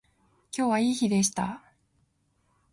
[0.57, 1.61] 今日はいい日でした